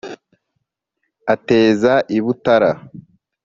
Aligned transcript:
ateza 1.33 1.93
i 2.15 2.17
butara 2.23 2.71